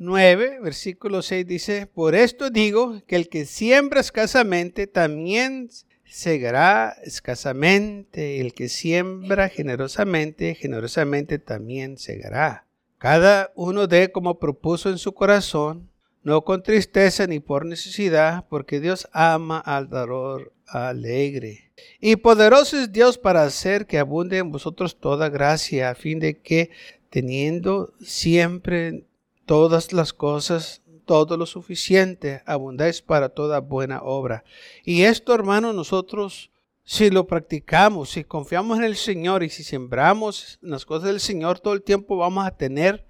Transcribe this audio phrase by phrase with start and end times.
[0.00, 5.68] 9, versículo 6 dice, por esto digo que el que siembra escasamente también
[6.06, 12.66] segará escasamente, el que siembra generosamente, generosamente también segará.
[12.96, 15.90] Cada uno dé como propuso en su corazón,
[16.22, 21.72] no con tristeza ni por necesidad, porque Dios ama al dador alegre.
[22.00, 26.38] Y poderoso es Dios para hacer que abunde en vosotros toda gracia, a fin de
[26.38, 26.70] que,
[27.10, 29.04] teniendo siempre
[29.50, 34.44] todas las cosas, todo lo suficiente, abundáis para toda buena obra.
[34.84, 36.52] Y esto, hermano, nosotros,
[36.84, 41.58] si lo practicamos, si confiamos en el Señor y si sembramos las cosas del Señor,
[41.58, 43.04] todo el tiempo vamos a tener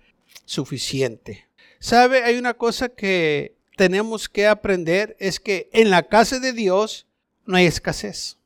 [0.46, 1.46] suficiente.
[1.78, 2.24] ¿Sabe?
[2.24, 7.06] Hay una cosa que tenemos que aprender, es que en la casa de Dios
[7.44, 8.38] no hay escasez.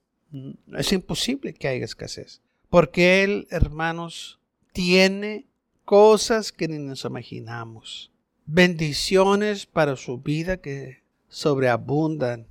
[0.76, 2.40] Es imposible que haya escasez.
[2.70, 4.40] Porque Él, hermanos,
[4.72, 5.46] tiene
[5.84, 8.10] cosas que ni nos imaginamos.
[8.46, 12.46] Bendiciones para su vida que sobreabundan.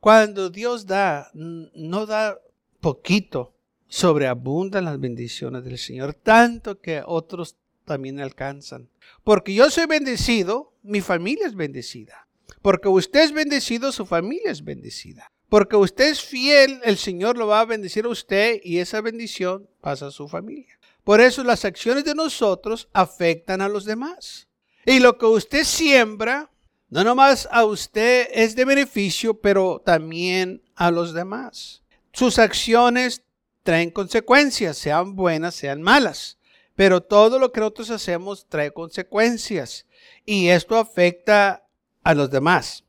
[0.00, 2.38] Cuando Dios da, no da
[2.80, 3.54] poquito,
[3.88, 8.88] sobreabundan las bendiciones del Señor, tanto que otros también alcanzan.
[9.22, 12.26] Porque yo soy bendecido, mi familia es bendecida.
[12.60, 15.30] Porque usted es bendecido, su familia es bendecida.
[15.48, 19.68] Porque usted es fiel, el Señor lo va a bendecir a usted y esa bendición
[19.80, 20.73] pasa a su familia.
[21.04, 24.48] Por eso las acciones de nosotros afectan a los demás.
[24.86, 26.50] Y lo que usted siembra,
[26.88, 31.82] no nomás a usted es de beneficio, pero también a los demás.
[32.12, 33.22] Sus acciones
[33.62, 36.38] traen consecuencias, sean buenas, sean malas.
[36.74, 39.86] Pero todo lo que nosotros hacemos trae consecuencias.
[40.24, 41.66] Y esto afecta
[42.02, 42.84] a los demás.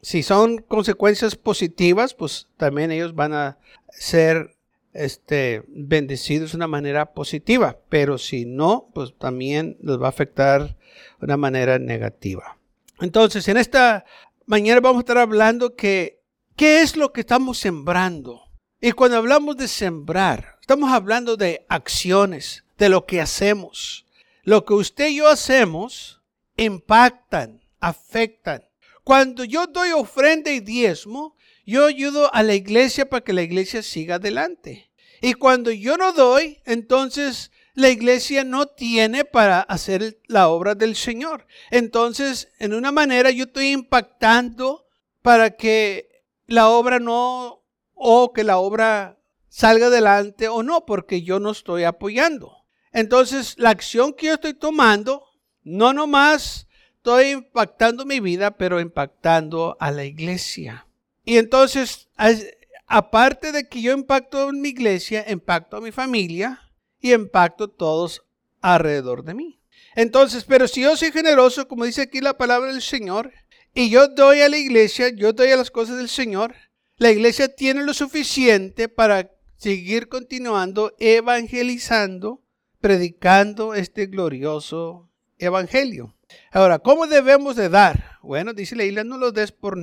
[0.00, 3.58] Si son consecuencias positivas, pues también ellos van a
[3.90, 4.57] ser
[4.98, 10.76] este, bendecidos de una manera positiva, pero si no, pues también les va a afectar
[11.20, 12.58] de una manera negativa.
[13.00, 14.04] Entonces, en esta
[14.46, 16.20] mañana vamos a estar hablando que,
[16.56, 18.42] ¿qué es lo que estamos sembrando?
[18.80, 24.06] Y cuando hablamos de sembrar, estamos hablando de acciones, de lo que hacemos.
[24.42, 26.22] Lo que usted y yo hacemos
[26.56, 28.64] impactan, afectan.
[29.04, 33.82] Cuando yo doy ofrenda y diezmo, yo ayudo a la iglesia para que la iglesia
[33.82, 34.87] siga adelante.
[35.20, 40.96] Y cuando yo no doy, entonces la iglesia no tiene para hacer la obra del
[40.96, 41.46] Señor.
[41.70, 44.86] Entonces, en una manera, yo estoy impactando
[45.22, 47.62] para que la obra no,
[47.94, 49.18] o que la obra
[49.48, 52.64] salga adelante o no, porque yo no estoy apoyando.
[52.92, 55.24] Entonces, la acción que yo estoy tomando,
[55.62, 60.86] no nomás estoy impactando mi vida, pero impactando a la iglesia.
[61.24, 62.08] Y entonces,
[62.88, 66.60] aparte de que yo impacto en mi iglesia, impacto a mi familia
[67.00, 68.22] y impacto todos
[68.60, 69.60] alrededor de mí.
[69.94, 73.32] Entonces, pero si yo soy generoso, como dice aquí la palabra del Señor,
[73.74, 76.54] y yo doy a la iglesia, yo doy a las cosas del Señor,
[76.96, 82.42] la iglesia tiene lo suficiente para seguir continuando evangelizando,
[82.80, 86.14] predicando este glorioso evangelio.
[86.50, 88.18] Ahora, ¿cómo debemos de dar?
[88.22, 89.78] Bueno, dice la isla, no lo des por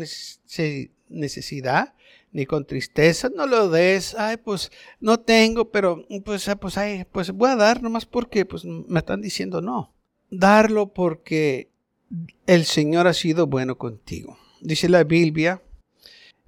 [1.10, 1.95] necesidad,
[2.36, 4.70] ni con tristeza, no lo des, ay, pues
[5.00, 9.00] no tengo, pero pues, ah, pues, ay, pues voy a dar nomás porque pues me
[9.00, 9.94] están diciendo no.
[10.30, 11.70] Darlo porque
[12.46, 14.38] el Señor ha sido bueno contigo.
[14.60, 15.62] Dice la Biblia,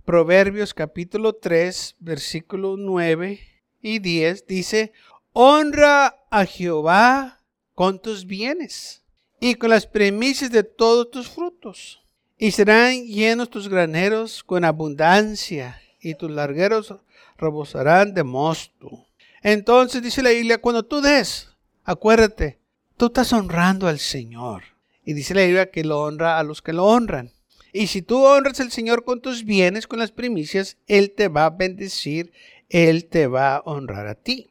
[0.03, 3.39] Proverbios capítulo 3, versículo 9
[3.81, 4.91] y 10, dice,
[5.31, 9.05] honra a Jehová con tus bienes
[9.39, 12.03] y con las premisas de todos tus frutos
[12.37, 16.93] y serán llenos tus graneros con abundancia, y tus largueros
[17.37, 19.05] rebosarán de mosto.
[19.41, 21.49] Entonces dice la Biblia, cuando tú des,
[21.83, 22.59] acuérdate,
[22.97, 24.63] tú estás honrando al Señor.
[25.05, 27.31] Y dice la Biblia que lo honra a los que lo honran.
[27.71, 31.45] Y si tú honras al Señor con tus bienes, con las primicias, Él te va
[31.45, 32.31] a bendecir,
[32.69, 34.49] Él te va a honrar a ti.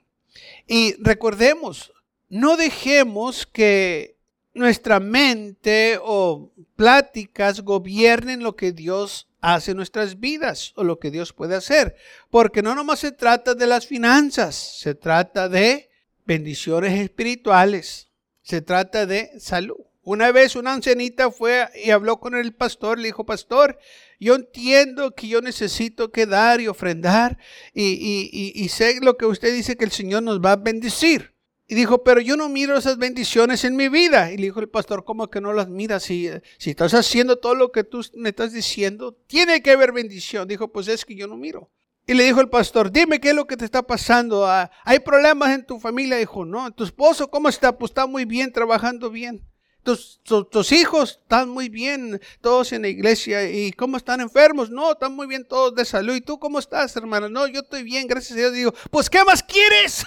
[0.67, 1.93] Y recordemos,
[2.29, 4.16] no dejemos que
[4.56, 11.11] nuestra mente o pláticas gobiernen lo que Dios hace en nuestras vidas o lo que
[11.11, 11.94] Dios puede hacer.
[12.31, 15.91] Porque no nomás se trata de las finanzas, se trata de
[16.25, 18.08] bendiciones espirituales,
[18.43, 19.76] se trata de salud.
[20.03, 23.79] Una vez una ancianita fue y habló con el pastor, le dijo, pastor,
[24.20, 27.38] yo entiendo que yo necesito que dar y ofrendar
[27.75, 31.36] y, sé lo que usted dice que el Señor nos va a bendecir.
[31.69, 34.31] Y dijo, pero yo no miro esas bendiciones en mi vida.
[34.31, 36.05] Y le dijo el pastor, ¿cómo que no las miras?
[36.05, 40.47] Si, si estás haciendo todo lo que tú me estás diciendo, tiene que haber bendición.
[40.47, 41.71] Dijo, pues es que yo no miro.
[42.07, 44.47] Y le dijo el pastor, dime qué es lo que te está pasando.
[44.47, 46.17] Ah, ¿Hay problemas en tu familia?
[46.17, 46.71] Dijo, no.
[46.71, 47.77] ¿Tu esposo cómo está?
[47.77, 49.45] Pues está muy bien, trabajando bien.
[49.83, 53.49] Tus, tus, hijos están muy bien, todos en la iglesia.
[53.49, 54.71] ¿Y cómo están enfermos?
[54.71, 56.15] No, están muy bien todos de salud.
[56.15, 57.29] ¿Y tú cómo estás, hermano?
[57.29, 58.53] No, yo estoy bien, gracias a Dios.
[58.53, 60.05] Digo, pues ¿qué más quieres?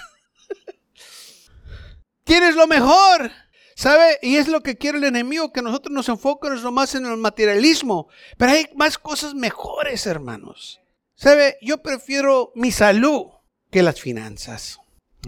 [2.30, 3.32] Tienes lo mejor.
[3.74, 4.20] ¿Sabe?
[4.22, 8.08] Y es lo que quiere el enemigo, que nosotros nos enfoquemos más en el materialismo.
[8.38, 10.80] Pero hay más cosas mejores, hermanos.
[11.16, 11.56] ¿Sabe?
[11.60, 13.24] Yo prefiero mi salud
[13.72, 14.78] que las finanzas.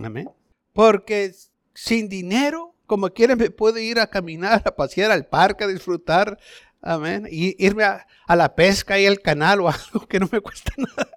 [0.01, 0.31] Amén.
[0.75, 1.35] Porque
[1.75, 6.39] sin dinero, como quieren, me puedo ir a caminar, a pasear al parque, a disfrutar.
[6.81, 7.27] Amén.
[7.29, 10.73] Y irme a, a la pesca y al canal o algo que no me cuesta
[10.77, 11.11] nada.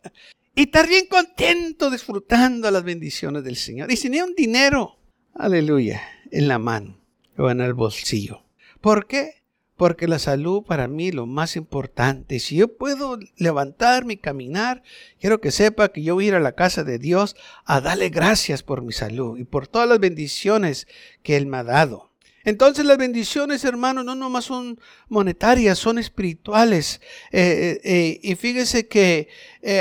[0.56, 3.92] Y estar bien contento disfrutando las bendiciones del Señor.
[3.92, 4.98] Y sin un dinero
[5.36, 6.02] aleluya,
[6.32, 6.98] en la mano
[7.38, 8.44] o en el bolsillo.
[8.82, 9.44] ¿Por qué?
[9.76, 12.40] Porque la salud para mí es lo más importante.
[12.40, 14.84] Si yo puedo levantarme y caminar,
[15.20, 17.36] quiero que sepa que yo voy a ir a la casa de Dios
[17.66, 20.88] a darle gracias por mi salud y por todas las bendiciones
[21.24, 22.15] que Él me ha dado.
[22.46, 27.02] Entonces las bendiciones, hermanos, no nomás son monetarias, son espirituales.
[27.32, 29.28] Eh, eh, eh, y fíjese que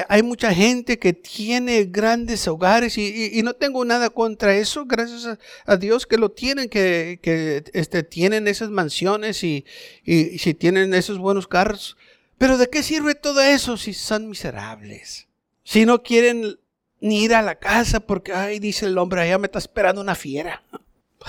[0.08, 5.76] hay mucha gente que tiene grandes hogares y, no tengo nada contra eso, gracias a,
[5.76, 9.66] Dios que lo tienen, que, que este, tienen esas mansiones y,
[10.02, 11.99] y si tienen esos buenos carros.
[12.38, 15.28] Pero ¿de qué sirve todo eso si son miserables?
[15.64, 16.58] Si no quieren
[17.00, 20.14] ni ir a la casa porque, ay, dice el hombre, allá me está esperando una
[20.14, 20.62] fiera.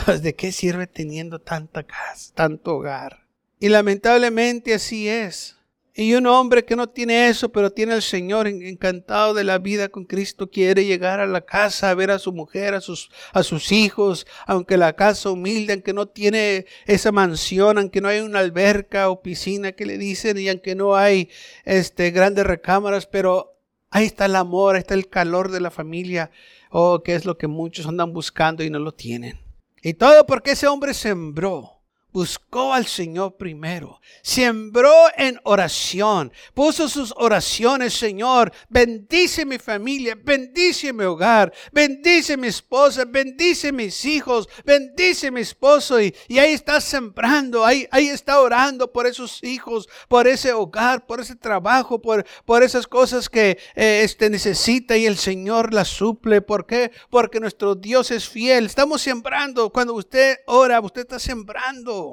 [0.03, 3.25] Pues, ¿de qué sirve teniendo tanta casa, tanto hogar?
[3.59, 5.55] Y lamentablemente así es.
[5.97, 9.87] Y un hombre que no tiene eso, pero tiene al Señor encantado de la vida
[9.87, 13.43] con Cristo, quiere llegar a la casa a ver a su mujer, a sus, a
[13.43, 18.39] sus hijos, aunque la casa humilde, aunque no tiene esa mansión, aunque no hay una
[18.39, 21.29] alberca o piscina que le dicen, y aunque no hay
[21.63, 23.57] este, grandes recámaras, pero
[23.89, 26.29] ahí está el amor, ahí está el calor de la familia,
[26.71, 29.44] oh, que es lo que muchos andan buscando y no lo tienen.
[29.85, 31.74] Y todo porque ese hombre sembró
[32.15, 40.93] buscó al Señor primero, sembró en oración, puso sus oraciones, Señor, bendice mi familia, bendice
[40.93, 47.65] mi hogar, bendice mi esposa, bendice mis hijos, bendice mi esposo y, ahí está sembrando,
[47.65, 52.63] ahí, ahí está orando por esos hijos, por ese hogar, por ese trabajo, por, por
[52.63, 56.41] esas cosas que eh, este, necesita y el Señor las suple.
[56.41, 56.91] ¿Por qué?
[57.09, 58.67] Porque nuestro Dios es fiel.
[58.67, 59.69] Estamos sembrando.
[59.69, 62.04] Cuando usted ora, usted está sembrando.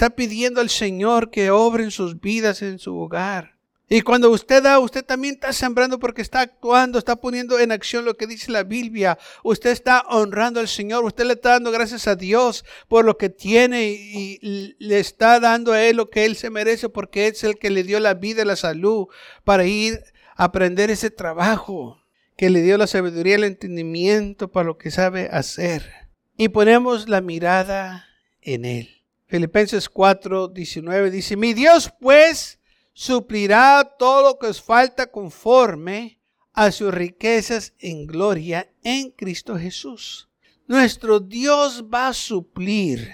[0.00, 3.58] Está pidiendo al Señor que obre en sus vidas, en su hogar.
[3.86, 8.06] Y cuando usted da, usted también está sembrando porque está actuando, está poniendo en acción
[8.06, 9.18] lo que dice la Biblia.
[9.44, 13.28] Usted está honrando al Señor, usted le está dando gracias a Dios por lo que
[13.28, 17.58] tiene y, le está dando a Él lo que Él se merece porque es el
[17.58, 19.08] que le dio la vida y la salud
[19.44, 20.02] para ir
[20.34, 22.02] a aprender ese trabajo,
[22.38, 25.92] que le dio la sabiduría y el entendimiento para lo que sabe hacer.
[26.38, 28.06] Y ponemos la mirada
[28.40, 28.99] en Él.
[29.30, 32.58] Filipenses 4, 19 dice, mi Dios pues
[32.92, 36.18] suplirá todo lo que os falta conforme
[36.52, 40.28] a sus riquezas en gloria en Cristo Jesús.
[40.66, 43.08] Nuestro Dios va a suplir.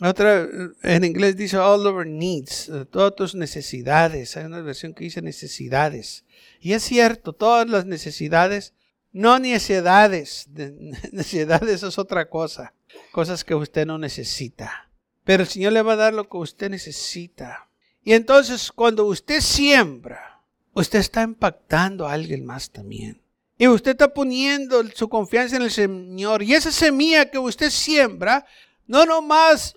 [0.00, 0.48] Otra,
[0.82, 4.36] en inglés dice all our needs, todas tus necesidades.
[4.36, 6.24] Hay una versión que dice necesidades.
[6.60, 8.74] Y es cierto, todas las necesidades,
[9.12, 10.48] no necesidades.
[11.12, 12.74] Necesidades es otra cosa.
[13.12, 14.89] Cosas que usted no necesita.
[15.30, 17.68] Pero el Señor le va a dar lo que usted necesita.
[18.02, 23.22] Y entonces cuando usted siembra, usted está impactando a alguien más también.
[23.56, 26.42] Y usted está poniendo su confianza en el Señor.
[26.42, 28.44] Y esa semilla que usted siembra,
[28.88, 29.76] no nomás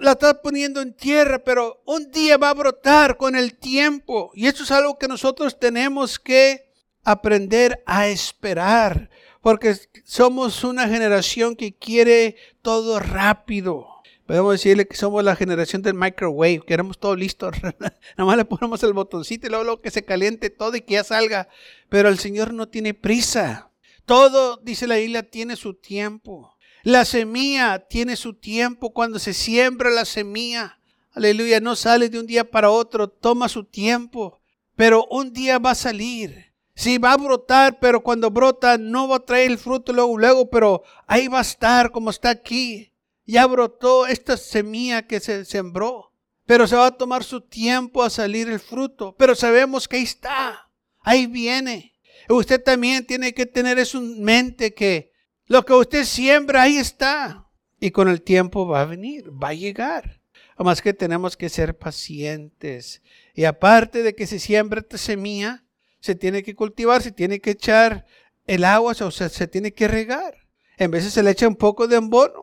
[0.00, 4.32] la está poniendo en tierra, pero un día va a brotar con el tiempo.
[4.34, 6.72] Y eso es algo que nosotros tenemos que
[7.04, 9.10] aprender a esperar.
[9.42, 13.91] Porque somos una generación que quiere todo rápido.
[14.26, 17.50] Podemos decirle que somos la generación del microwave, queremos todo listo.
[17.80, 20.94] Nada más le ponemos el botoncito y luego, luego que se caliente todo y que
[20.94, 21.48] ya salga.
[21.88, 23.70] Pero el Señor no tiene prisa.
[24.04, 26.56] Todo, dice la Biblia, tiene su tiempo.
[26.84, 30.78] La semilla tiene su tiempo cuando se siembra la semilla.
[31.12, 34.40] Aleluya, no sale de un día para otro, toma su tiempo.
[34.76, 36.52] Pero un día va a salir.
[36.74, 40.48] Sí, va a brotar, pero cuando brota no va a traer el fruto luego, luego,
[40.48, 42.91] pero ahí va a estar como está aquí.
[43.26, 46.12] Ya brotó esta semilla que se sembró,
[46.46, 50.02] pero se va a tomar su tiempo a salir el fruto, pero sabemos que ahí
[50.02, 50.68] está,
[51.00, 51.92] ahí viene.
[52.28, 55.12] Usted también tiene que tener en mente que
[55.46, 57.48] lo que usted siembra ahí está
[57.80, 60.20] y con el tiempo va a venir, va a llegar.
[60.54, 63.02] Además que tenemos que ser pacientes.
[63.34, 65.64] Y aparte de que se siembra esta semilla,
[66.00, 68.06] se tiene que cultivar, se tiene que echar
[68.46, 70.36] el agua, o sea, se tiene que regar.
[70.76, 72.41] En veces se le echa un poco de embono.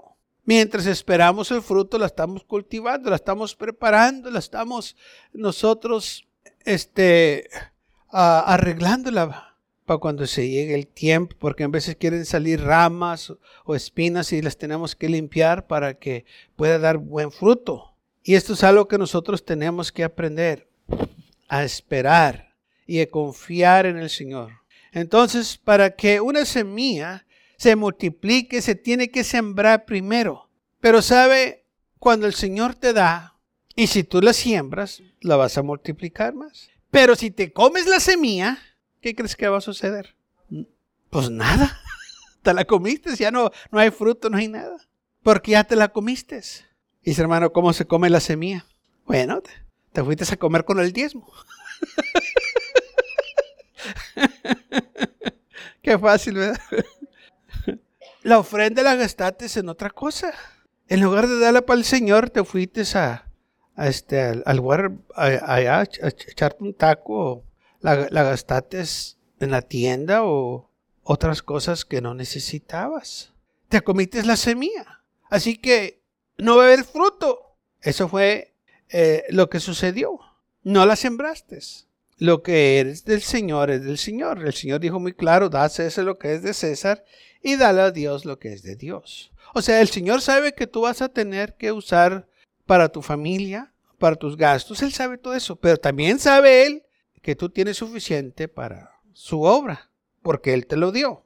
[0.50, 4.96] Mientras esperamos el fruto, la estamos cultivando, la estamos preparando, la estamos
[5.32, 6.28] nosotros
[6.66, 7.48] este,
[8.10, 13.32] arreglándola para cuando se llegue el tiempo, porque a veces quieren salir ramas
[13.64, 16.26] o espinas y las tenemos que limpiar para que
[16.56, 17.94] pueda dar buen fruto.
[18.24, 20.68] Y esto es algo que nosotros tenemos que aprender
[21.48, 22.56] a esperar
[22.88, 24.54] y a confiar en el Señor.
[24.94, 27.28] Entonces, para que una semilla
[27.60, 30.50] se multiplique, se tiene que sembrar primero.
[30.80, 31.66] Pero sabe,
[32.00, 33.38] cuando el Señor te da,
[33.76, 36.70] y si tú la siembras, la vas a multiplicar más.
[36.90, 38.58] Pero si te comes la semilla,
[39.02, 40.16] ¿qué crees que va a suceder?
[41.10, 41.78] Pues nada.
[42.44, 44.78] Te la comiste, ya no, no hay fruto, no hay nada.
[45.22, 46.42] Porque ya te la comiste.
[47.04, 48.66] Dice hermano, ¿cómo se come la semilla?
[49.06, 49.52] Bueno, te,
[49.92, 51.30] te fuiste a comer con el diezmo.
[55.82, 56.62] Qué fácil, ¿verdad?
[58.30, 60.32] La ofrenda la gastaste en otra cosa.
[60.88, 63.26] En lugar de darla para el Señor, te fuiste a,
[63.76, 67.44] este, al, lugar allá a, echarte un taco
[67.82, 68.84] la, la gastaste
[69.40, 70.70] en la tienda o
[71.02, 73.34] otras cosas que no necesitabas.
[73.68, 75.02] Te comiste la semilla.
[75.32, 76.04] Así que
[76.38, 77.56] no va a haber fruto.
[77.82, 78.54] Eso fue
[78.90, 80.20] eh, lo que sucedió.
[80.62, 81.58] No la sembraste.
[82.20, 84.46] Lo que eres del Señor es del Señor.
[84.46, 87.04] El Señor dijo muy claro, da a César lo que es de César
[87.42, 89.32] y dale a Dios lo que es de Dios.
[89.54, 92.28] O sea, el Señor sabe que tú vas a tener que usar
[92.66, 94.82] para tu familia, para tus gastos.
[94.82, 96.84] Él sabe todo eso, pero también sabe Él
[97.22, 99.90] que tú tienes suficiente para su obra,
[100.22, 101.24] porque Él te lo dio.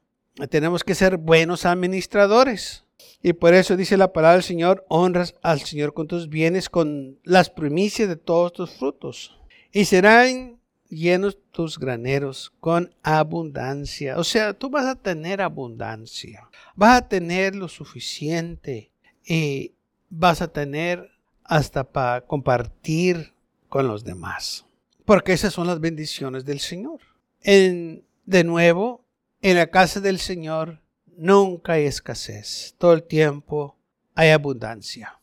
[0.50, 2.86] Tenemos que ser buenos administradores.
[3.22, 7.20] Y por eso dice la palabra del Señor, honras al Señor con tus bienes, con
[7.24, 9.40] las primicias de todos tus frutos.
[9.72, 10.60] Y serán
[10.94, 14.18] llenos tus graneros con abundancia.
[14.18, 16.50] O sea, tú vas a tener abundancia.
[16.76, 18.92] Vas a tener lo suficiente
[19.26, 19.74] y
[20.10, 21.10] vas a tener
[21.44, 23.34] hasta para compartir
[23.70, 24.66] con los demás.
[25.06, 27.00] Porque esas son las bendiciones del Señor.
[27.42, 29.04] En, de nuevo,
[29.42, 30.80] en la casa del Señor
[31.18, 32.76] nunca hay escasez.
[32.78, 33.78] Todo el tiempo
[34.16, 35.20] hay abundancia.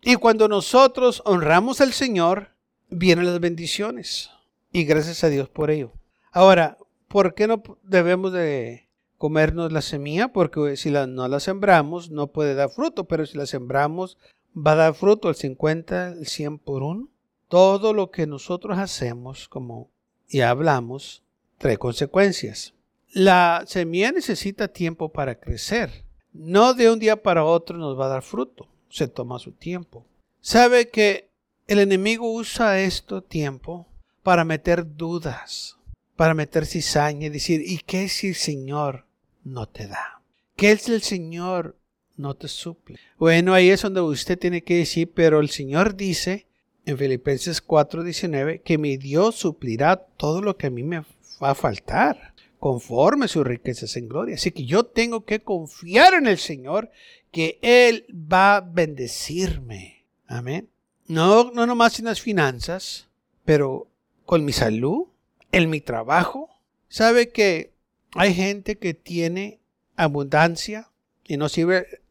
[0.00, 2.54] Y cuando nosotros honramos al Señor,
[2.88, 4.30] vienen las bendiciones.
[4.78, 5.90] Y gracias a Dios por ello.
[6.30, 10.28] Ahora, ¿por qué no debemos de comernos la semilla?
[10.28, 13.08] Porque si la, no la sembramos, no puede dar fruto.
[13.08, 14.18] Pero si la sembramos,
[14.56, 17.08] va a dar fruto el 50, el 100 por uno.
[17.48, 19.90] Todo lo que nosotros hacemos, como
[20.28, 21.24] ya hablamos,
[21.58, 22.72] trae consecuencias.
[23.12, 26.04] La semilla necesita tiempo para crecer.
[26.32, 28.68] No de un día para otro nos va a dar fruto.
[28.90, 30.06] Se toma su tiempo.
[30.40, 31.30] Sabe que
[31.66, 33.88] el enemigo usa este tiempo
[34.28, 35.78] para meter dudas,
[36.14, 39.06] para meter cizaña y decir, ¿y qué si el Señor
[39.42, 40.20] no te da?
[40.54, 41.78] ¿Qué si el Señor
[42.18, 42.98] no te suple?
[43.18, 46.46] Bueno, ahí es donde usted tiene que decir, pero el Señor dice
[46.84, 51.04] en Filipenses 4:19 que mi Dios suplirá todo lo que a mí me
[51.42, 54.34] va a faltar conforme sus riquezas en gloria.
[54.34, 56.90] Así que yo tengo que confiar en el Señor
[57.32, 60.04] que Él va a bendecirme.
[60.26, 60.68] Amén.
[61.06, 63.08] No, no nomás en las finanzas,
[63.46, 63.87] pero
[64.28, 65.06] con mi salud,
[65.52, 66.50] en mi trabajo.
[66.90, 67.72] ¿Sabe que
[68.14, 69.58] hay gente que tiene
[69.96, 70.90] abundancia
[71.24, 72.02] y no sirve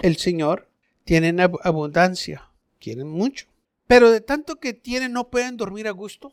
[0.00, 0.70] el Señor?
[1.04, 3.46] Tienen abundancia, quieren mucho.
[3.86, 6.32] Pero de tanto que tienen no pueden dormir a gusto.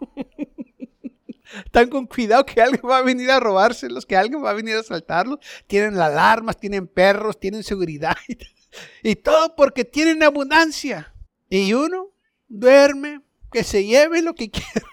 [1.64, 4.74] Están con cuidado que alguien va a venir a robárselos, que alguien va a venir
[4.74, 5.38] a asaltarlos.
[5.68, 8.16] Tienen alarmas, tienen perros, tienen seguridad.
[9.02, 11.14] Y todo porque tienen abundancia.
[11.48, 12.10] Y uno
[12.48, 14.86] duerme, que se lleve lo que quiera.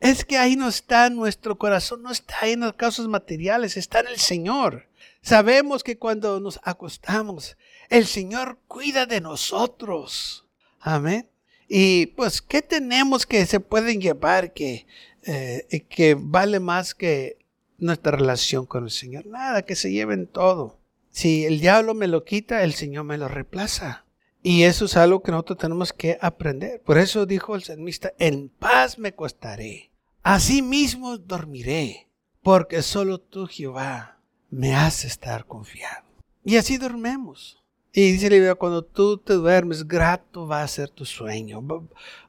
[0.00, 4.00] Es que ahí no está nuestro corazón, no está ahí en los casos materiales, está
[4.00, 4.88] en el Señor.
[5.22, 7.56] Sabemos que cuando nos acostamos,
[7.88, 10.44] el Señor cuida de nosotros.
[10.80, 11.28] Amén.
[11.68, 14.86] Y pues, ¿qué tenemos que se pueden llevar que,
[15.22, 17.38] eh, que vale más que
[17.78, 19.26] nuestra relación con el Señor?
[19.26, 20.80] Nada, que se lleven todo.
[21.10, 24.04] Si el diablo me lo quita, el Señor me lo reemplaza.
[24.42, 26.82] Y eso es algo que nosotros tenemos que aprender.
[26.82, 32.08] Por eso dijo el salmista, en paz me costaré, así mismo dormiré,
[32.42, 34.18] porque solo tú, Jehová,
[34.50, 36.04] me hace estar confiado.
[36.44, 37.62] Y así dormemos.
[37.92, 41.62] Y dice la Biblia, cuando tú te duermes, grato va a ser tu sueño.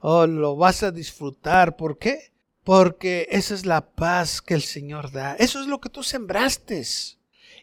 [0.01, 1.77] Oh, lo vas a disfrutar.
[1.77, 2.32] ¿Por qué?
[2.63, 5.36] Porque esa es la paz que el Señor da.
[5.36, 6.84] Eso es lo que tú sembraste.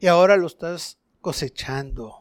[0.00, 2.20] Y ahora lo estás cosechando.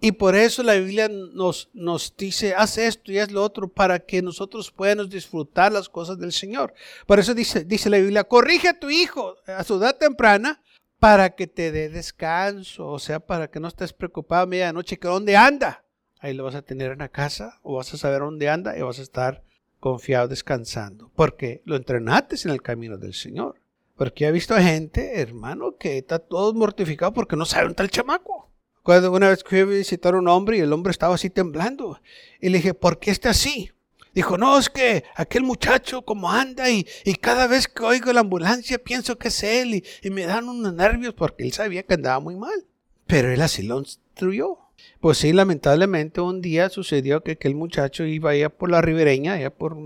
[0.00, 3.98] Y por eso la Biblia nos, nos dice, haz esto y haz lo otro para
[3.98, 6.74] que nosotros podamos disfrutar las cosas del Señor.
[7.06, 10.60] Por eso dice, dice la Biblia, corrige a tu hijo a su edad temprana
[10.98, 15.08] para que te dé descanso, o sea, para que no estés preocupado a medianoche que
[15.08, 15.84] dónde anda.
[16.18, 18.82] Ahí lo vas a tener en la casa o vas a saber dónde anda y
[18.82, 19.42] vas a estar
[19.80, 23.56] confiado descansando, porque lo entrenaste en el camino del Señor.
[23.96, 27.82] Porque he visto a gente, hermano, que está todo mortificado porque no sabe dónde está
[27.82, 28.50] el chamaco.
[28.84, 32.02] Cuando una vez fui a visitar a un hombre y el hombre estaba así temblando.
[32.38, 33.70] Y le dije, ¿por qué está así?
[34.14, 36.84] Dijo, no, es que aquel muchacho como anda y,
[37.18, 41.14] cada vez que oigo la ambulancia pienso que es él y, me dan unos nervios
[41.14, 42.66] porque él sabía que andaba muy mal.
[43.06, 44.58] Pero él así lo instruyó.
[45.00, 49.48] Pues sí, lamentablemente un día sucedió que aquel muchacho iba allá por la ribereña, allá
[49.48, 49.78] por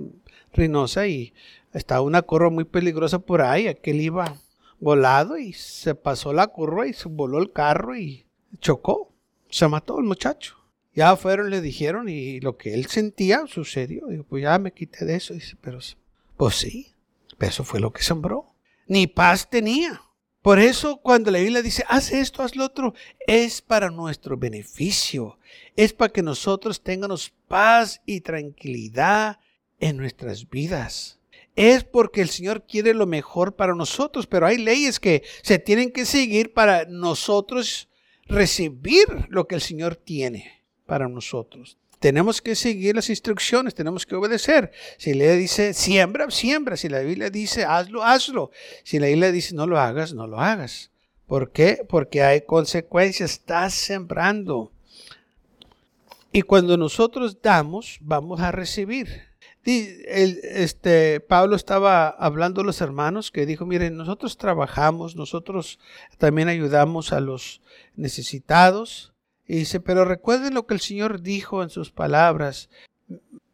[0.53, 1.35] Reynosa y
[1.73, 3.69] estaba una curva muy peligrosa por ahí.
[3.69, 4.35] Aquel iba
[4.81, 8.25] volado y se pasó la curva y se voló el carro y
[8.61, 9.13] chocó.
[9.51, 10.57] Se mató el muchacho.
[10.95, 14.07] Ya fueron, le dijeron y lo que él sentía sucedió.
[14.09, 15.35] Digo, pues ya me quité de eso.
[15.35, 15.79] Dice, pero
[16.37, 16.95] pues sí,
[17.39, 18.55] eso fue lo que sembró.
[18.87, 20.03] Ni paz tenía.
[20.43, 22.95] Por eso cuando la Biblia dice, haz esto, haz lo otro,
[23.27, 25.39] es para nuestro beneficio.
[25.77, 29.39] Es para que nosotros tengamos paz y tranquilidad
[29.81, 31.19] en nuestras vidas.
[31.55, 35.91] Es porque el Señor quiere lo mejor para nosotros, pero hay leyes que se tienen
[35.91, 37.89] que seguir para nosotros
[38.29, 41.79] recibir lo que el Señor tiene para nosotros.
[41.99, 44.71] Tenemos que seguir las instrucciones, tenemos que obedecer.
[44.99, 46.77] Si Biblia dice siembra, siembra.
[46.77, 48.51] Si la Biblia dice hazlo, hazlo.
[48.85, 50.93] Si la Biblia dice no lo hagas, no lo hagas.
[51.27, 51.85] ¿Por qué?
[51.89, 53.33] Porque hay consecuencias.
[53.33, 54.73] Estás sembrando.
[56.31, 59.28] Y cuando nosotros damos, vamos a recibir.
[59.69, 65.79] Este, Pablo estaba hablando a los hermanos que dijo, miren, nosotros trabajamos, nosotros
[66.17, 67.61] también ayudamos a los
[67.95, 69.13] necesitados,
[69.47, 72.69] y dice, pero recuerden lo que el Señor dijo en sus palabras.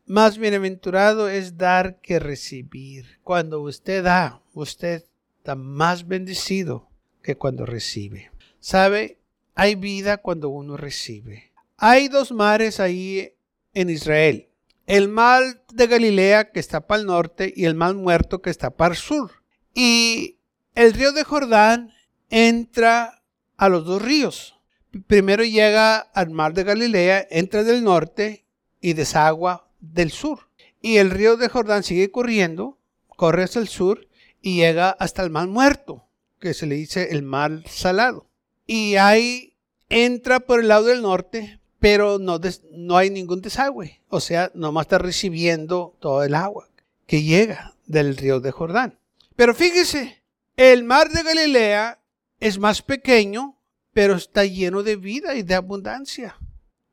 [0.07, 3.19] Más bienaventurado es dar que recibir.
[3.23, 5.05] Cuando usted da, usted
[5.39, 6.89] está más bendecido
[7.23, 8.31] que cuando recibe.
[8.59, 9.19] ¿Sabe?
[9.55, 11.53] Hay vida cuando uno recibe.
[11.77, 13.33] Hay dos mares ahí
[13.73, 14.49] en Israel.
[14.87, 18.71] El mar de Galilea que está para el norte y el mar muerto que está
[18.71, 19.43] para el sur.
[19.75, 20.39] Y
[20.75, 21.93] el río de Jordán
[22.29, 23.23] entra
[23.57, 24.55] a los dos ríos
[25.07, 28.47] primero llega al mar de Galilea, entra del norte
[28.81, 30.49] y desagua del sur.
[30.81, 34.09] Y el río de Jordán sigue corriendo, corre hacia el sur
[34.41, 36.07] y llega hasta el mar muerto,
[36.39, 38.29] que se le dice el mar salado.
[38.67, 39.57] Y ahí
[39.89, 44.01] entra por el lado del norte, pero no, hay ningún desagüe.
[44.09, 46.67] O sea, nomás está recibiendo todo el agua
[47.07, 48.99] que llega del río de Jordán.
[49.37, 50.23] Pero fíjese,
[50.57, 52.01] el mar de Galilea
[52.41, 53.59] es más pequeño
[53.93, 56.39] pero está lleno de vida y de abundancia.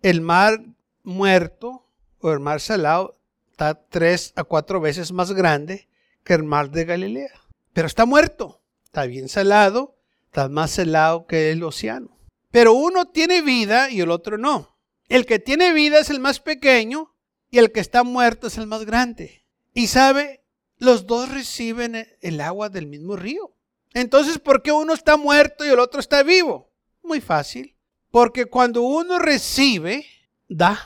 [0.02, 0.62] El mar
[1.04, 1.88] muerto
[2.20, 3.18] o el mar salado
[3.50, 5.88] está tres a cuatro veces más grande
[6.26, 7.32] que el mar de Galilea.
[7.72, 12.10] Pero está muerto, está bien salado, está más salado que el océano.
[12.52, 14.71] Pero uno tiene vida y el otro no.
[15.12, 17.14] El que tiene vida es el más pequeño
[17.50, 19.46] y el que está muerto es el más grande.
[19.74, 20.46] Y sabe,
[20.78, 23.54] los dos reciben el agua del mismo río.
[23.94, 26.72] Entonces, ¿por qué uno está muerto y el otro está vivo?
[27.04, 27.76] Muy fácil.
[28.10, 30.06] Porque cuando uno recibe,
[30.48, 30.80] da.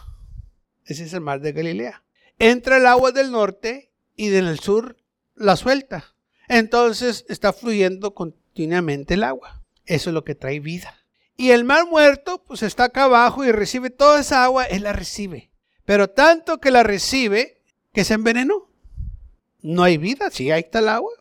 [0.85, 2.03] Ese es el mar de Galilea.
[2.39, 4.97] Entra el agua del norte y del sur
[5.35, 6.15] la suelta.
[6.47, 9.63] Entonces está fluyendo continuamente el agua.
[9.85, 11.04] Eso es lo que trae vida.
[11.37, 14.93] Y el mar muerto, pues está acá abajo y recibe toda esa agua, él la
[14.93, 15.51] recibe.
[15.83, 17.61] Pero tanto que la recibe,
[17.93, 18.69] que se envenenó.
[19.61, 21.11] No hay vida, sí, ahí está el agua,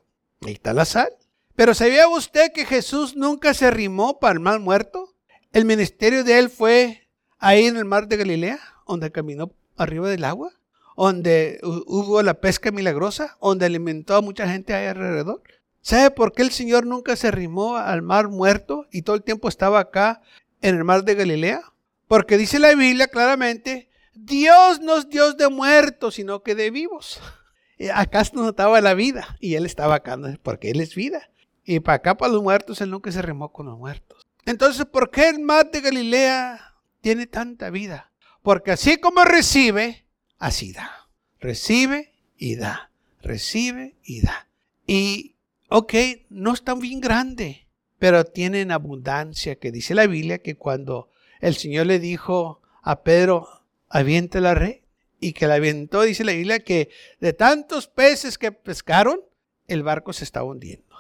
[0.42, 1.10] ahí está la sal.
[1.56, 5.14] Pero ¿sabía usted que Jesús nunca se arrimó para el mal muerto?
[5.52, 10.24] El ministerio de él fue ahí en el mar de Galilea, donde caminó arriba del
[10.24, 10.52] agua,
[10.96, 15.42] donde hubo la pesca milagrosa, donde alimentó a mucha gente ahí alrededor.
[15.84, 19.50] ¿Sabe por qué el Señor nunca se arrimó al mar muerto y todo el tiempo
[19.50, 20.22] estaba acá
[20.62, 21.60] en el mar de Galilea?
[22.08, 27.20] Porque dice la Biblia claramente, Dios no es Dios de muertos, sino que de vivos.
[27.94, 31.28] Acá se notaba la vida y Él estaba acá porque Él es vida.
[31.66, 34.26] Y para acá, para los muertos, él nunca se remó con los muertos.
[34.46, 38.10] Entonces, ¿por qué el mar de Galilea tiene tanta vida?
[38.42, 40.06] Porque así como recibe,
[40.38, 41.08] así da.
[41.40, 42.90] Recibe y da.
[43.22, 44.48] Recibe y da.
[44.86, 45.33] Y,
[45.76, 45.92] ok,
[46.30, 47.66] no es tan bien grande,
[47.98, 51.10] pero tienen abundancia, que dice la Biblia que cuando
[51.40, 53.48] el Señor le dijo a Pedro,
[53.88, 54.82] aviente la red.
[55.18, 59.20] Y que la avientó, dice la Biblia, que de tantos peces que pescaron,
[59.66, 60.94] el barco se estaba hundiendo.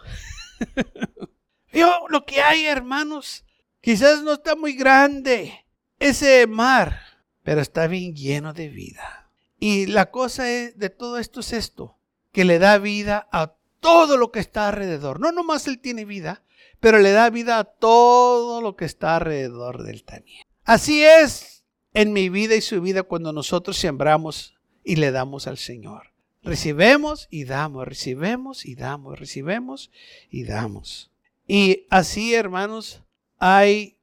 [1.72, 3.44] Yo, lo que hay, hermanos,
[3.80, 5.66] quizás no está muy grande
[6.00, 7.00] ese mar,
[7.44, 9.30] pero está bien lleno de vida.
[9.60, 11.96] Y la cosa de todo esto es esto,
[12.32, 15.20] que le da vida a todo lo que está alrededor.
[15.20, 16.42] No nomás él tiene vida,
[16.80, 20.42] pero le da vida a todo lo que está alrededor de él también.
[20.64, 25.58] Así es en mi vida y su vida cuando nosotros sembramos y le damos al
[25.58, 26.14] Señor.
[26.42, 29.90] Recibemos y damos, recibemos y damos, recibemos
[30.30, 31.10] y damos.
[31.46, 33.02] Y así, hermanos,
[33.38, 33.98] hay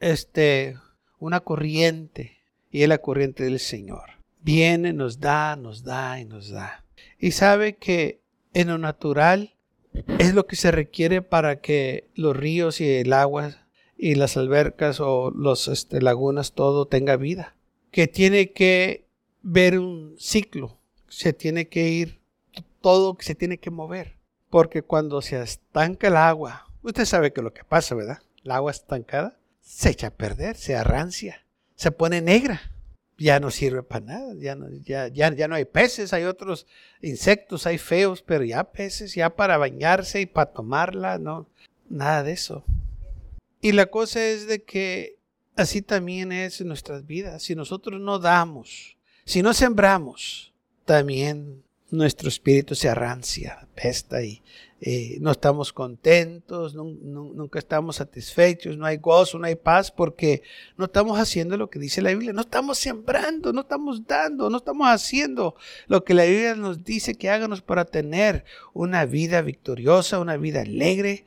[0.00, 0.78] este
[1.18, 2.38] una corriente
[2.70, 4.12] y es la corriente del Señor.
[4.40, 6.84] Viene, nos da, nos da y nos da.
[7.18, 8.22] Y sabe que
[8.54, 9.54] en lo natural
[10.18, 15.00] es lo que se requiere para que los ríos y el agua y las albercas
[15.00, 17.56] o las este, lagunas todo tenga vida.
[17.90, 19.06] Que tiene que
[19.42, 22.20] ver un ciclo, se tiene que ir,
[22.80, 24.16] todo se tiene que mover.
[24.50, 28.22] Porque cuando se estanca el agua, usted sabe que lo que pasa, ¿verdad?
[28.44, 32.72] El agua estancada se echa a perder, se arrancia, se pone negra
[33.18, 36.66] ya no sirve para nada, ya no, ya, ya, ya no hay peces, hay otros
[37.02, 41.48] insectos, hay feos, pero ya peces, ya para bañarse y para tomarla, no,
[41.90, 42.64] nada de eso.
[43.60, 45.16] Y la cosa es de que
[45.56, 47.42] así también es en nuestras vidas.
[47.42, 50.52] Si nosotros no damos, si no sembramos,
[50.84, 54.42] también nuestro espíritu se arrancia, pesta y
[54.80, 60.42] eh, no estamos contentos, nunca estamos satisfechos, no hay gozo, no hay paz porque
[60.76, 64.58] no estamos haciendo lo que dice la Biblia, no estamos sembrando, no estamos dando, no
[64.58, 65.56] estamos haciendo
[65.88, 70.60] lo que la Biblia nos dice que háganos para tener una vida victoriosa, una vida
[70.60, 71.24] alegre.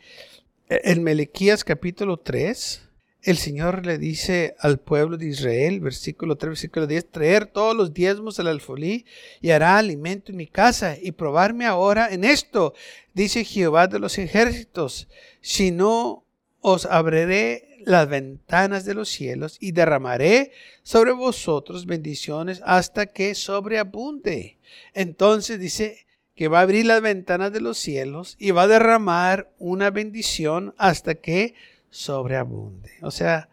[0.70, 2.91] E, en Melequías capítulo 3,
[3.24, 7.94] el Señor le dice al pueblo de Israel, versículo 3, versículo 10, traer todos los
[7.94, 9.06] diezmos al alfolí
[9.42, 12.74] y hará alimento en mi casa y probarme ahora en esto,
[13.14, 15.08] dice Jehová de los ejércitos,
[15.40, 16.24] si no
[16.62, 20.52] os abriré las ventanas de los cielos y derramaré
[20.84, 24.58] sobre vosotros bendiciones hasta que sobreabunde.
[24.94, 26.06] Entonces dice
[26.36, 30.74] que va a abrir las ventanas de los cielos y va a derramar una bendición
[30.78, 31.54] hasta que
[31.92, 32.94] sobreabunde.
[33.02, 33.50] O sea,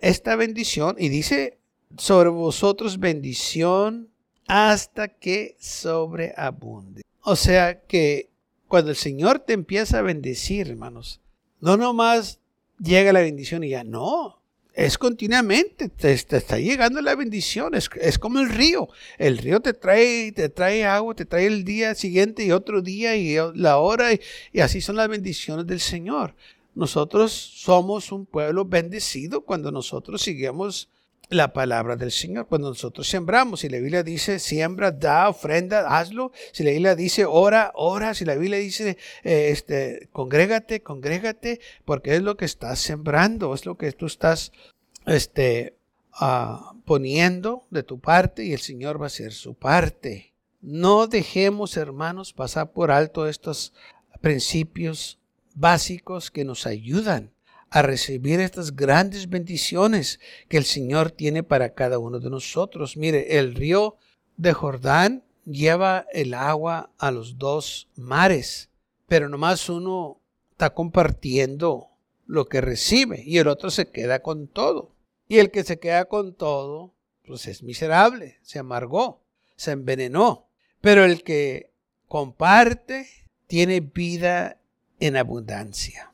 [0.00, 1.58] esta bendición, y dice
[1.96, 4.08] sobre vosotros bendición
[4.48, 7.02] hasta que sobreabunde.
[7.22, 8.30] O sea que
[8.68, 11.20] cuando el Señor te empieza a bendecir, hermanos,
[11.60, 12.40] no nomás
[12.78, 14.42] llega la bendición y ya no.
[14.74, 18.90] Es continuamente, te, está llegando la bendición, es, es, como el río.
[19.16, 23.16] El río te trae, te trae agua, te trae el día siguiente y otro día
[23.16, 26.34] y la hora, y así son las bendiciones del Señor.
[26.76, 30.90] Nosotros somos un pueblo bendecido cuando nosotros seguimos
[31.30, 32.48] la palabra del Señor.
[32.48, 36.32] Cuando nosotros sembramos, si la Biblia dice siembra, da, ofrenda, hazlo.
[36.52, 38.12] Si la Biblia dice ora, ora.
[38.12, 43.64] Si la Biblia dice eh, este, congrégate, congrégate, porque es lo que estás sembrando, es
[43.64, 44.52] lo que tú estás
[45.06, 45.78] este,
[46.12, 50.34] ah, poniendo de tu parte y el Señor va a hacer su parte.
[50.60, 53.72] No dejemos, hermanos, pasar por alto estos
[54.20, 55.18] principios
[55.56, 57.32] básicos que nos ayudan
[57.70, 62.96] a recibir estas grandes bendiciones que el Señor tiene para cada uno de nosotros.
[62.96, 63.96] Mire, el río
[64.36, 68.70] de Jordán lleva el agua a los dos mares,
[69.08, 70.20] pero nomás uno
[70.52, 71.88] está compartiendo
[72.26, 74.92] lo que recibe y el otro se queda con todo.
[75.28, 76.94] Y el que se queda con todo,
[77.26, 79.22] pues es miserable, se amargó,
[79.56, 80.48] se envenenó.
[80.80, 81.72] Pero el que
[82.06, 83.08] comparte
[83.48, 84.60] tiene vida
[85.00, 86.12] en abundancia.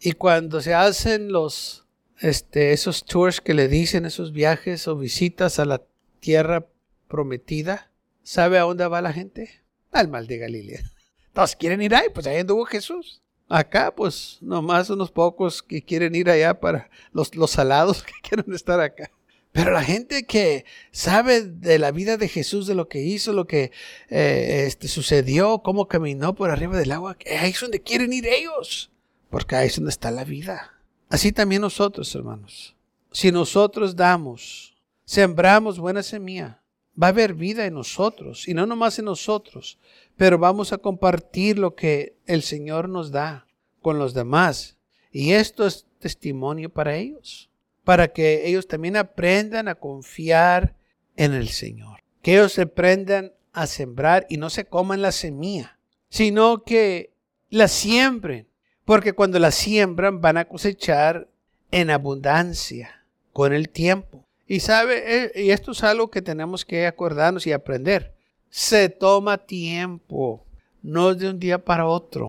[0.00, 1.86] Y cuando se hacen los,
[2.18, 5.82] este, esos tours que le dicen, esos viajes o visitas a la
[6.20, 6.66] tierra
[7.08, 9.62] prometida, ¿sabe a dónde va la gente?
[9.92, 10.80] Al mal de Galilea.
[11.32, 13.22] Todos quieren ir ahí, pues ahí anduvo Jesús.
[13.48, 18.52] Acá, pues, nomás unos pocos que quieren ir allá para los, los salados que quieren
[18.54, 19.10] estar acá.
[19.52, 23.46] Pero la gente que sabe de la vida de Jesús, de lo que hizo, lo
[23.46, 23.70] que
[24.08, 28.90] eh, este, sucedió, cómo caminó por arriba del agua, ahí es donde quieren ir ellos,
[29.28, 30.72] porque ahí es donde está la vida.
[31.10, 32.74] Así también nosotros, hermanos.
[33.10, 36.62] Si nosotros damos, sembramos buena semilla,
[37.00, 39.78] va a haber vida en nosotros, y no nomás en nosotros,
[40.16, 43.46] pero vamos a compartir lo que el Señor nos da
[43.82, 44.78] con los demás.
[45.10, 47.50] Y esto es testimonio para ellos
[47.84, 50.74] para que ellos también aprendan a confiar
[51.16, 52.00] en el Señor.
[52.22, 57.12] Que ellos aprendan a sembrar y no se coman la semilla, sino que
[57.50, 58.48] la siembren,
[58.84, 61.28] porque cuando la siembran van a cosechar
[61.70, 62.98] en abundancia.
[63.32, 64.26] con el tiempo.
[64.46, 68.12] Y sabe, eh, y esto es algo que tenemos que acordarnos y aprender.
[68.50, 70.44] Se toma tiempo,
[70.82, 72.28] no de un día para otro.